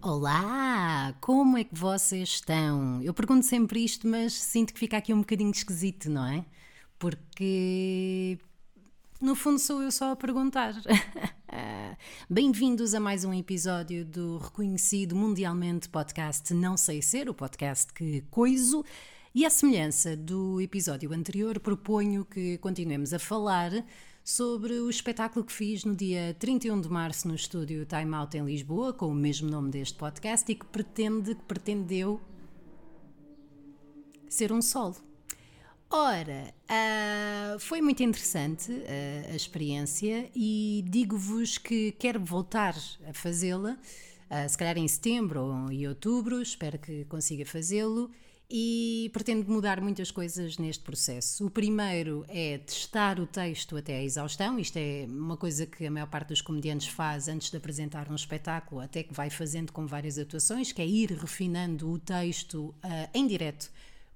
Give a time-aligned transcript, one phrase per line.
[0.00, 3.02] Olá, como é que vocês estão?
[3.02, 6.46] Eu pergunto sempre isto, mas sinto que fica aqui um bocadinho esquisito, não é?
[6.98, 8.38] Porque
[9.20, 10.72] no fundo sou eu só a perguntar.
[12.30, 18.22] Bem-vindos a mais um episódio do reconhecido mundialmente podcast Não Sei Ser, o podcast que
[18.30, 18.82] coiso.
[19.34, 23.72] E à semelhança do episódio anterior, proponho que continuemos a falar
[24.22, 28.44] sobre o espetáculo que fiz no dia 31 de março no estúdio Time Out em
[28.44, 32.20] Lisboa, com o mesmo nome deste podcast e que pretende, que pretendeu
[34.28, 34.96] ser um solo.
[35.88, 42.76] Ora, uh, foi muito interessante uh, a experiência e digo-vos que quero voltar
[43.08, 43.78] a fazê-la,
[44.30, 48.10] uh, se calhar em setembro ou em outubro, espero que consiga fazê-lo
[48.54, 51.46] e pretendo mudar muitas coisas neste processo.
[51.46, 55.90] O primeiro é testar o texto até à exaustão, isto é uma coisa que a
[55.90, 59.86] maior parte dos comediantes faz antes de apresentar um espetáculo, até que vai fazendo com
[59.86, 62.74] várias atuações, que é ir refinando o texto
[63.14, 63.70] em direto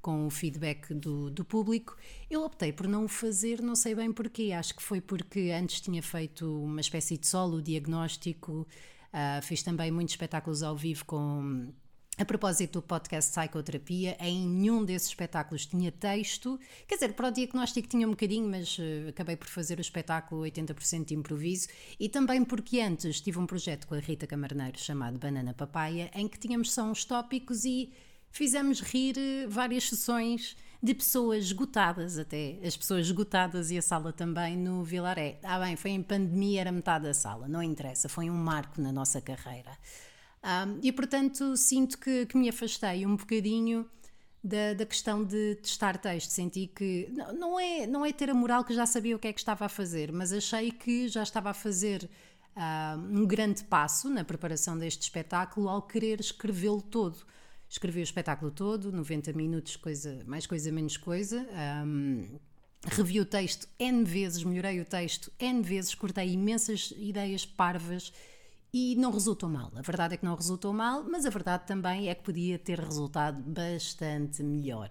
[0.07, 1.97] com o feedback do, do público.
[2.31, 4.53] Eu optei por não o fazer, não sei bem porquê.
[4.53, 8.69] Acho que foi porque antes tinha feito uma espécie de solo diagnóstico,
[9.13, 11.73] uh, fiz também muitos espetáculos ao vivo com.
[12.19, 16.59] A propósito do podcast Psicoterapia, em nenhum desses espetáculos tinha texto.
[16.89, 20.41] Quer dizer, para o diagnóstico tinha um bocadinho, mas uh, acabei por fazer o espetáculo
[20.45, 21.69] 80% de improviso.
[22.01, 26.27] E também porque antes tive um projeto com a Rita Camarneiro chamado Banana Papaya, em
[26.27, 27.93] que tínhamos só uns tópicos e
[28.31, 34.11] fizemos rir eh, várias sessões de pessoas esgotadas até, as pessoas esgotadas e a sala
[34.11, 35.39] também no Vilaré.
[35.43, 38.91] Ah bem, foi em pandemia, era metade da sala, não interessa, foi um marco na
[38.91, 39.77] nossa carreira.
[40.47, 43.85] Um, e portanto sinto que, que, me afastei um bocadinho
[44.45, 48.65] da, da, questão de testar texto, senti que não, é, não é ter a moral
[48.65, 51.51] que já sabia o que é que estava a fazer, mas achei que já estava
[51.51, 52.09] a fazer
[53.11, 57.27] um grande passo na preparação deste espetáculo ao querer escrevê-lo todo
[57.69, 61.47] escrevi o espetáculo todo, 90 minutos, coisa, mais coisa, menos coisa.
[61.85, 62.39] Um,
[62.85, 68.13] revi o texto N vezes, melhorei o texto N vezes, cortei imensas ideias parvas
[68.79, 69.73] e não resultou mal.
[69.75, 72.79] A verdade é que não resultou mal, mas a verdade também é que podia ter
[72.79, 74.91] resultado bastante melhor.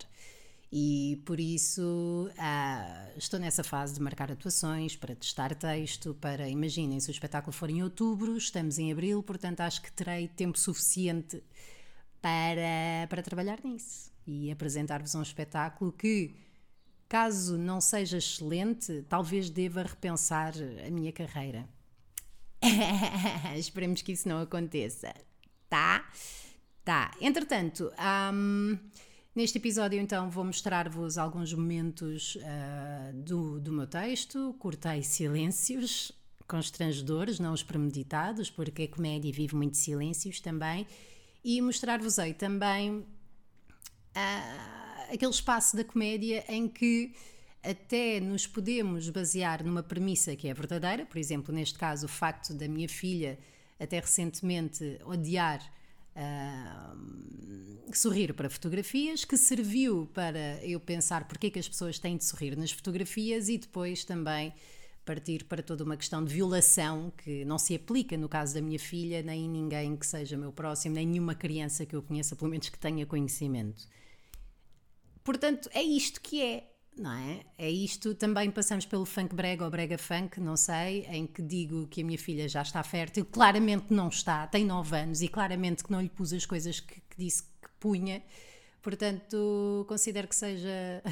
[0.72, 7.00] E por isso ah, estou nessa fase de marcar atuações, para testar texto, para imaginem,
[7.00, 11.44] se o espetáculo for em outubro, estamos em abril, portanto acho que terei tempo suficiente
[12.20, 16.34] para, para trabalhar nisso e apresentar-vos um espetáculo que,
[17.08, 20.54] caso não seja excelente, talvez deva repensar
[20.88, 21.70] a minha carreira.
[23.58, 25.14] Esperemos que isso não aconteça,
[25.70, 26.10] tá?
[26.84, 27.12] Tá.
[27.20, 27.92] Entretanto,
[28.34, 28.78] um,
[29.36, 34.56] neste episódio então vou mostrar-vos alguns momentos uh, do, do meu texto.
[34.60, 36.12] Cortei silêncios
[36.48, 40.86] constrangedores, não os premeditados, porque a comédia vive muito silêncios também
[41.44, 43.06] e mostrar-vos-ei também uh,
[45.12, 47.14] aquele espaço da comédia em que
[47.70, 52.54] até nos podemos basear numa premissa que é verdadeira, por exemplo, neste caso, o facto
[52.54, 53.38] da minha filha
[53.80, 55.62] até recentemente odiar
[56.16, 62.18] uh, sorrir para fotografias, que serviu para eu pensar porque é que as pessoas têm
[62.18, 64.54] de sorrir nas fotografias e depois também
[65.06, 68.80] partir para toda uma questão de violação que não se aplica no caso da minha
[68.80, 72.70] filha, nem ninguém que seja meu próximo, nem nenhuma criança que eu conheça, pelo menos
[72.70, 73.88] que tenha conhecimento.
[75.24, 77.42] Portanto, é isto que é, não é?
[77.58, 78.16] É isto.
[78.16, 82.04] Também passamos pelo funk brega ou brega funk, não sei, em que digo que a
[82.04, 83.26] minha filha já está fértil.
[83.26, 87.02] Claramente não está, tem 9 anos e claramente que não lhe pus as coisas que,
[87.02, 88.24] que disse que punha.
[88.82, 91.04] Portanto, considero que seja.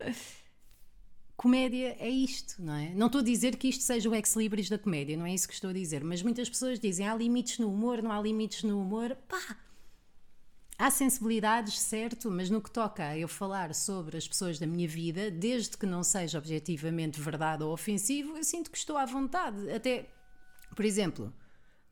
[1.36, 2.90] comédia é isto, não é?
[2.94, 5.54] Não estou a dizer que isto seja o ex-libris da comédia, não é isso que
[5.54, 8.78] estou a dizer, mas muitas pessoas dizem há limites no humor, não há limites no
[8.78, 9.16] humor.
[9.26, 9.56] Pá!
[10.80, 14.88] Há sensibilidades, certo, mas no que toca a eu falar sobre as pessoas da minha
[14.88, 19.70] vida, desde que não seja objetivamente verdade ou ofensivo, eu sinto que estou à vontade.
[19.70, 20.08] Até,
[20.74, 21.30] por exemplo,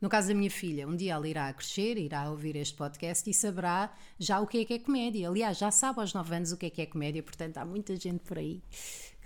[0.01, 3.33] no caso da minha filha, um dia ela irá crescer, irá ouvir este podcast e
[3.33, 5.29] saberá já o que é que é comédia.
[5.29, 7.95] Aliás, já sabe aos 9 anos o que é que é comédia, portanto há muita
[7.95, 8.59] gente por aí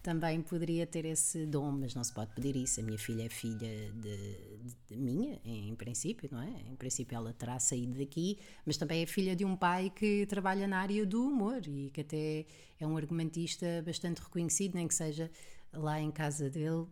[0.04, 2.82] também poderia ter esse dom, mas não se pode pedir isso.
[2.82, 6.50] A minha filha é filha de, de, de, minha, em princípio, não é?
[6.70, 10.68] Em princípio ela terá saído daqui, mas também é filha de um pai que trabalha
[10.68, 12.46] na área do humor e que até
[12.78, 15.32] é um argumentista bastante reconhecido, nem que seja
[15.72, 16.86] lá em casa dele.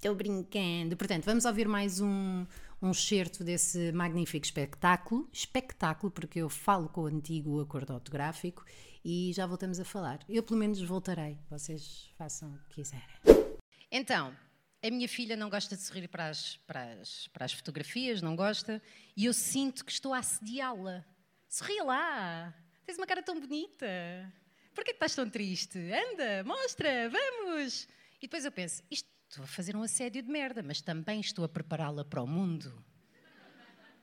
[0.00, 0.96] Estou brincando.
[0.96, 2.46] Portanto, vamos ouvir mais um,
[2.80, 5.28] um excerto desse magnífico espetáculo.
[5.30, 8.64] Espetáculo, porque eu falo com o antigo acordo autográfico
[9.04, 10.20] e já voltamos a falar.
[10.26, 11.36] Eu, pelo menos, voltarei.
[11.50, 13.04] Vocês façam o que quiserem.
[13.92, 14.34] Então,
[14.82, 18.34] a minha filha não gosta de sorrir para as, para as, para as fotografias, não
[18.34, 18.80] gosta,
[19.14, 21.04] e eu sinto que estou a assediá-la.
[21.46, 22.54] Sorri lá!
[22.86, 23.86] Tens uma cara tão bonita!
[24.74, 25.78] Por que estás tão triste?
[25.78, 27.86] Anda, mostra, vamos!
[28.16, 31.44] E depois eu penso, isto estou a fazer um assédio de merda, mas também estou
[31.44, 32.84] a prepará-la para o mundo.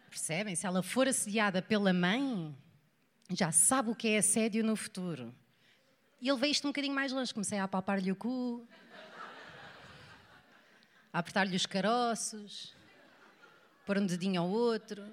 [0.09, 0.55] Percebem?
[0.55, 2.55] Se ela for assediada pela mãe,
[3.31, 5.35] já sabe o que é assédio no futuro.
[6.21, 7.33] E ele veio isto um bocadinho mais longe.
[7.33, 8.65] Comecei a apalpar-lhe o cu,
[11.11, 12.73] a apertar-lhe os caroços,
[13.85, 15.03] pôr um dedinho ao outro.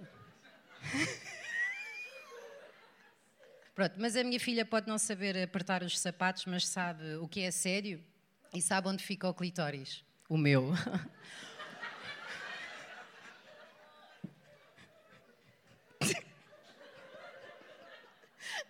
[3.74, 7.40] Pronto, mas a minha filha pode não saber apertar os sapatos, mas sabe o que
[7.40, 8.00] é sério
[8.54, 10.04] e sabe onde fica o clitóris.
[10.28, 10.72] O meu.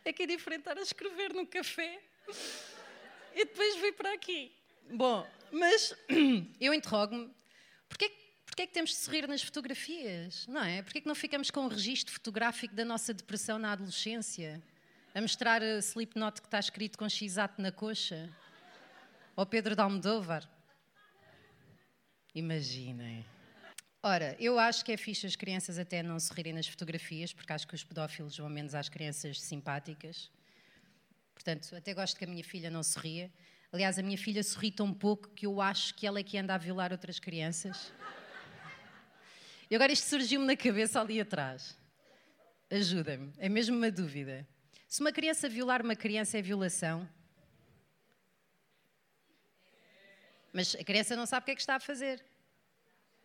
[0.07, 1.99] É que é diferente estar a escrever no café
[3.35, 4.53] e depois vir para aqui.
[4.91, 5.95] Bom, mas
[6.61, 7.31] eu interrogo-me,
[7.89, 8.13] porquê,
[8.45, 10.47] porquê é que temos de sorrir nas fotografias?
[10.47, 10.83] Não é?
[10.83, 14.63] Porquê é que não ficamos com um registro fotográfico da nossa depressão na adolescência?
[15.15, 18.31] A mostrar a Slipknot que está escrito com x-ato na coxa?
[19.37, 20.49] Ou Pedro de?
[22.35, 23.25] Imaginem.
[24.03, 27.67] Ora, eu acho que é fixe as crianças até não sorrirem nas fotografias, porque acho
[27.67, 30.31] que os pedófilos vão menos às crianças simpáticas.
[31.35, 33.33] Portanto, até gosto que a minha filha não sorria.
[33.73, 36.55] Aliás, a minha filha sorri tão pouco que eu acho que ela é que anda
[36.55, 37.93] a violar outras crianças.
[39.69, 41.77] E agora isto surgiu-me na cabeça ali atrás.
[42.71, 44.47] Ajuda-me, é mesmo uma dúvida.
[44.87, 47.09] Se uma criança violar uma criança é violação?
[50.55, 52.25] Mas a criança não sabe o que é que está a fazer.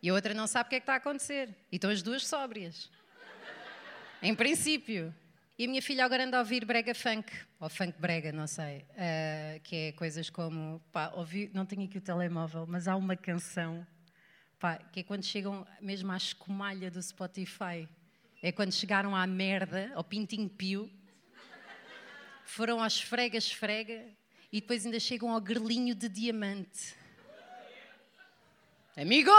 [0.02, 1.54] E a outra não sabe o que é que está a acontecer.
[1.70, 2.90] E estão as duas sóbrias.
[4.20, 5.14] Em princípio.
[5.56, 7.30] E a minha filha agora anda a ouvir brega funk,
[7.60, 11.98] ou funk brega, não sei, uh, que é coisas como, pá, ouvi, não tenho aqui
[11.98, 13.86] o telemóvel, mas há uma canção,
[14.58, 17.86] pá, que é quando chegam mesmo à escumalha do Spotify.
[18.42, 20.90] É quando chegaram à merda, ao pintinho pio,
[22.46, 24.06] foram às esfrega, esfrega,
[24.50, 26.98] e depois ainda chegam ao grelinho de diamante.
[28.96, 29.30] Amigo!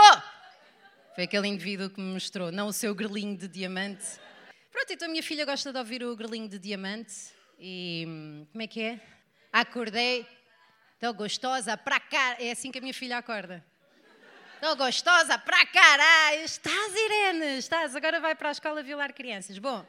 [1.14, 4.18] Foi aquele indivíduo que me mostrou, não o seu grelinho de diamante.
[4.72, 7.14] Pronto, então a minha filha gosta de ouvir o grelinho de diamante
[7.60, 9.02] e hum, como é que é?
[9.52, 10.26] Acordei,
[10.94, 12.38] estou gostosa para cá.
[12.40, 13.64] É assim que a minha filha acorda.
[14.56, 16.46] Estou gostosa para caralho.
[16.46, 17.58] Estás, Irene?
[17.58, 17.94] Estás?
[17.94, 19.58] Agora vai para a escola violar crianças.
[19.58, 19.86] Bom.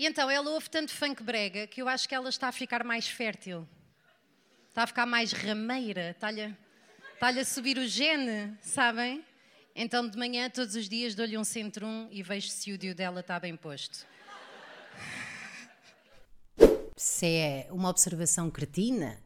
[0.00, 2.82] E então ela ouve tanto funk brega que eu acho que ela está a ficar
[2.82, 3.68] mais fértil.
[4.68, 6.10] Está a ficar mais rameira.
[6.10, 6.56] Está-lhe
[7.20, 9.22] está a subir o gene, sabem?
[9.76, 13.20] Então de manhã, todos os dias, dou-lhe um centrum e vejo se o dio dela
[13.20, 14.06] está bem posto.
[16.96, 19.22] Se é uma observação cretina,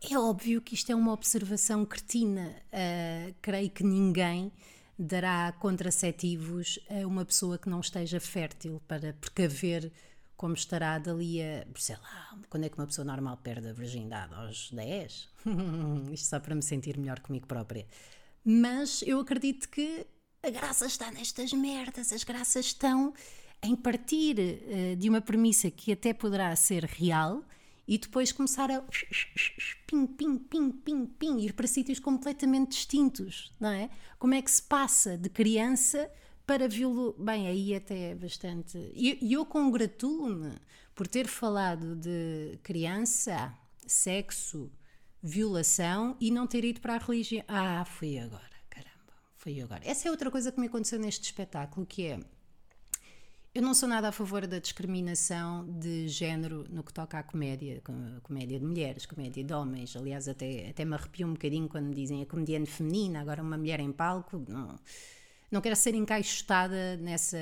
[0.00, 2.56] é óbvio que isto é uma observação cretina.
[2.72, 4.50] Uh, creio que ninguém
[4.98, 9.92] dará contraceptivos a uma pessoa que não esteja fértil para precaver
[10.42, 14.34] como estará dali a, sei lá, quando é que uma pessoa normal perde a virgindade?
[14.34, 15.28] Aos 10?
[16.12, 17.86] Isto só para me sentir melhor comigo própria.
[18.44, 20.04] Mas eu acredito que
[20.42, 23.14] a graça está nestas merdas, as graças estão
[23.62, 27.44] em partir uh, de uma premissa que até poderá ser real
[27.86, 28.82] e depois começar a
[29.86, 33.88] pim, pim, pim, pim, pim, ir para sítios completamente distintos, não é?
[34.18, 36.10] Como é que se passa de criança
[36.46, 37.14] para violo...
[37.18, 38.78] Bem, aí até é bastante...
[38.94, 40.56] E eu, eu congratulo-me
[40.94, 43.52] por ter falado de criança,
[43.86, 44.70] sexo,
[45.22, 47.44] violação e não ter ido para a religião.
[47.48, 49.80] Ah, foi agora, caramba, foi agora.
[49.84, 52.20] Essa é outra coisa que me aconteceu neste espetáculo, que é
[53.54, 57.82] eu não sou nada a favor da discriminação de género no que toca à comédia,
[58.22, 59.94] comédia de mulheres, comédia de homens.
[59.94, 63.78] Aliás, até, até me arrepio um bocadinho quando dizem a comediante feminina, agora uma mulher
[63.78, 64.42] em palco.
[64.48, 64.78] Não,
[65.52, 67.38] não quero ser encaixotada nessa,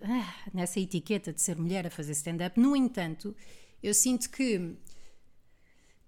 [0.00, 2.58] ah, nessa etiqueta de ser mulher a fazer stand-up.
[2.58, 3.34] No entanto,
[3.82, 4.76] eu sinto que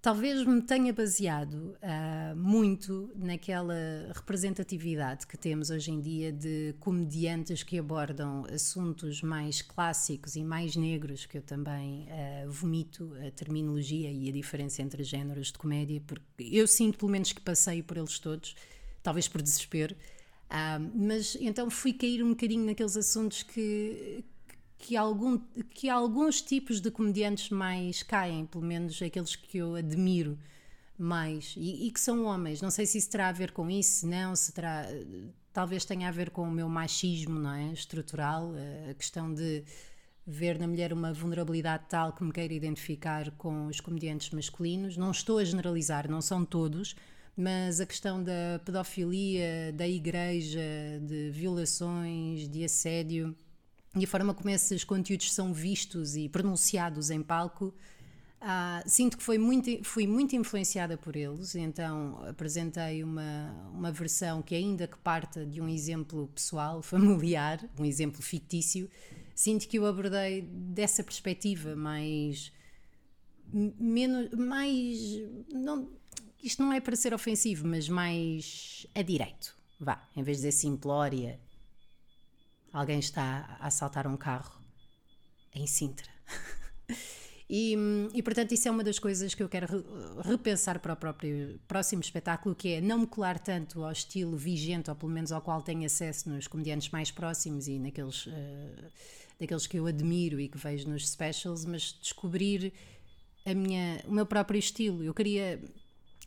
[0.01, 3.73] talvez me tenha baseado uh, muito naquela
[4.13, 10.75] representatividade que temos hoje em dia de comediantes que abordam assuntos mais clássicos e mais
[10.75, 16.01] negros, que eu também uh, vomito a terminologia e a diferença entre géneros de comédia,
[16.05, 18.55] porque eu sinto pelo menos que passei por eles todos,
[19.03, 19.95] talvez por desespero.
[20.93, 24.23] Mas então fui cair um bocadinho naqueles assuntos que,
[24.77, 25.39] que, algum,
[25.69, 30.37] que alguns tipos de comediantes mais caem, pelo menos aqueles que eu admiro
[30.97, 32.61] mais e, e que são homens.
[32.61, 34.85] Não sei se isso terá a ver com isso, não, se terá.
[35.53, 37.73] Talvez tenha a ver com o meu machismo, não é?
[37.73, 38.53] Estrutural,
[38.89, 39.63] a questão de
[40.25, 44.95] ver na mulher uma vulnerabilidade tal que me queira identificar com os comediantes masculinos.
[44.95, 46.95] Não estou a generalizar, não são todos,
[47.35, 50.61] mas a questão da pedofilia, da igreja,
[51.01, 53.35] de violações, de assédio
[53.95, 57.73] e a forma como esses conteúdos são vistos e pronunciados em palco
[58.43, 64.41] ah, sinto que foi muito, fui muito influenciada por eles, então apresentei uma, uma versão
[64.41, 68.89] que, ainda que parta de um exemplo pessoal, familiar, um exemplo fictício,
[69.35, 72.51] sinto que eu abordei dessa perspectiva mais.
[73.53, 74.31] menos.
[74.31, 74.97] mais.
[75.53, 75.87] Não,
[76.43, 79.55] isto não é para ser ofensivo, mas mais a direito.
[79.79, 81.39] Vá, em vez de dizer simplória,
[82.71, 84.61] alguém está a assaltar um carro
[85.53, 86.09] em Sintra.
[87.53, 87.75] E,
[88.13, 89.85] e, portanto, isso é uma das coisas que eu quero
[90.23, 94.89] repensar para o próprio próximo espetáculo, que é não me colar tanto ao estilo vigente,
[94.89, 98.31] ou pelo menos ao qual tenho acesso nos comediantes mais próximos e naqueles, uh,
[99.37, 102.71] daqueles que eu admiro e que vejo nos specials, mas descobrir
[103.45, 105.03] a minha, o meu próprio estilo.
[105.03, 105.61] Eu queria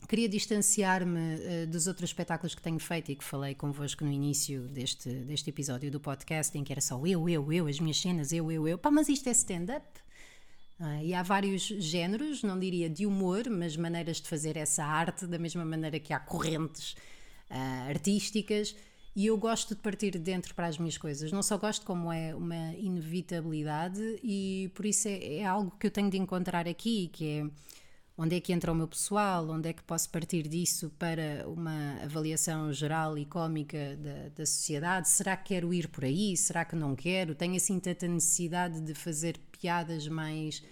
[0.07, 4.63] queria distanciar-me uh, dos outros espetáculos que tenho feito e que falei convosco no início
[4.69, 8.33] deste, deste episódio do podcast, em que era só eu, eu, eu, as minhas cenas,
[8.33, 8.79] eu, eu, eu.
[8.79, 9.87] Pá, mas isto é stand-up?
[10.81, 15.27] Uh, e há vários géneros, não diria de humor, mas maneiras de fazer essa arte,
[15.27, 16.93] da mesma maneira que há correntes
[17.51, 18.75] uh, artísticas.
[19.17, 21.31] E eu gosto de partir de dentro para as minhas coisas.
[21.31, 25.91] Não só gosto, como é uma inevitabilidade, e por isso é, é algo que eu
[25.91, 27.47] tenho de encontrar aqui, que é
[28.17, 31.99] onde é que entra o meu pessoal, onde é que posso partir disso para uma
[32.03, 35.09] avaliação geral e cómica da, da sociedade?
[35.09, 36.37] Será que quero ir por aí?
[36.37, 37.35] Será que não quero?
[37.35, 40.63] Tenho assim tanta necessidade de fazer piadas mais.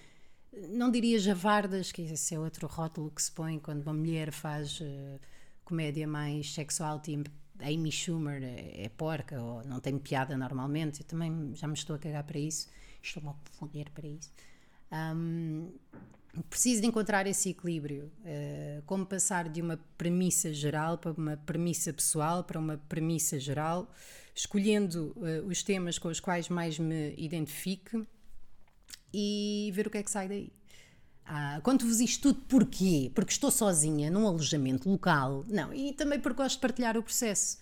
[0.71, 4.81] Não diria javardas, que esse é outro rótulo que se põe quando uma mulher faz
[4.81, 5.21] uh,
[5.65, 7.31] comédia mais sexual, tipo
[7.61, 11.01] Amy Schumer é, é porca ou não tem piada normalmente.
[11.01, 12.69] Eu também já me estou a cagar para isso.
[13.03, 14.31] Estou-me a foder para isso.
[14.93, 15.73] Um,
[16.49, 18.11] preciso de encontrar esse equilíbrio.
[18.21, 23.93] Uh, como passar de uma premissa geral para uma premissa pessoal, para uma premissa geral,
[24.35, 28.07] escolhendo uh, os temas com os quais mais me identifique
[29.13, 30.53] e ver o que é que sai daí.
[31.25, 33.11] Ah, Conto-vos isto tudo porquê?
[33.15, 35.45] Porque estou sozinha num alojamento local.
[35.49, 37.59] Não, e também porque gosto de partilhar o processo.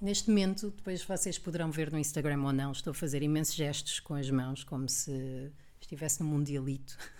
[0.00, 4.00] Neste momento, depois vocês poderão ver no Instagram ou não, estou a fazer imensos gestos
[4.00, 6.96] com as mãos, como se estivesse no mundialito.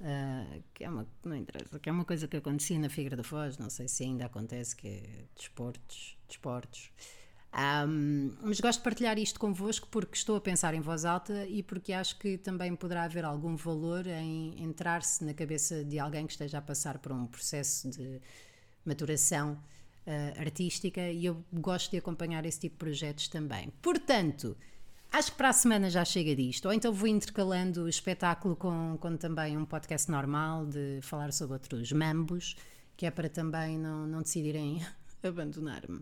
[0.00, 3.22] Uh, que é uma não interessa, que é uma coisa que acontecia na Figueira da
[3.22, 6.90] Foz, não sei se ainda acontece, que é desportos, desportos.
[7.54, 11.62] Um, mas gosto de partilhar isto convosco porque estou a pensar em voz alta e
[11.62, 16.32] porque acho que também poderá haver algum valor em entrar-se na cabeça de alguém que
[16.32, 18.20] esteja a passar por um processo de
[18.84, 23.72] maturação uh, artística e eu gosto de acompanhar esse tipo de projetos também.
[23.80, 24.56] Portanto,
[25.14, 28.98] acho que para a semana já chega disto, ou então vou intercalando o espetáculo com,
[29.00, 32.56] com também um podcast normal de falar sobre outros mambos,
[32.96, 34.84] que é para também não, não decidirem
[35.22, 36.00] abandonar-me.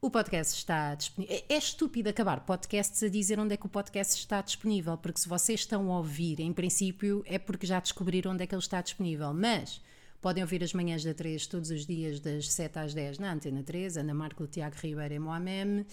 [0.00, 1.34] O podcast está disponível.
[1.48, 5.18] É, é estúpido acabar podcasts a dizer onde é que o podcast está disponível, porque
[5.18, 8.62] se vocês estão a ouvir, em princípio, é porque já descobriram onde é que ele
[8.62, 9.34] está disponível.
[9.34, 9.80] Mas
[10.20, 13.62] podem ouvir as manhãs da 3 todos os dias, das 7 às 10 na Antena
[13.62, 15.84] 3, Ana Marco, Tiago Ribeiro e Moamem.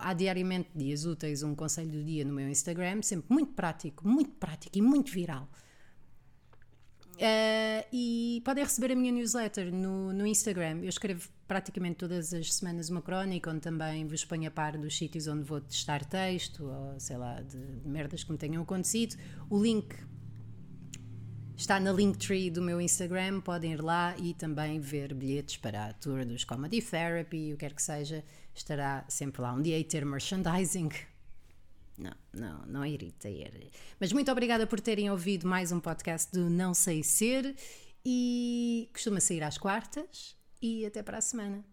[0.00, 4.30] Há, diariamente dias úteis um conselho do dia no meu Instagram, sempre muito prático, muito
[4.32, 5.48] prático e muito viral.
[7.14, 10.78] Uh, e podem receber a minha newsletter no, no Instagram.
[10.82, 14.96] Eu escrevo praticamente todas as semanas uma crónica, onde também vos ponho a par dos
[14.96, 19.16] sítios onde vou testar texto, ou sei lá, de, de merdas que me tenham acontecido.
[19.48, 19.96] O link
[21.56, 25.92] está na Linktree do meu Instagram, podem ir lá e também ver bilhetes para a
[25.92, 28.24] tour dos Comedy Therapy, o que quer que seja,
[28.54, 29.52] estará sempre lá.
[29.52, 30.90] Um dia aí ter merchandising
[31.96, 33.28] não, não, não irrita.
[34.00, 37.54] Mas muito obrigada por terem ouvido mais um podcast do Não Sei Ser
[38.04, 41.64] e costuma sair às quartas e até para a semana.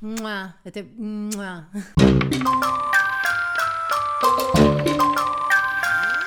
[0.00, 0.82] Mua, até.
[0.82, 1.68] Mua.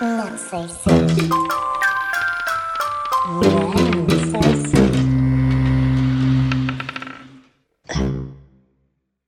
[0.02, 1.30] Não sei se.
[1.30, 1.75] Não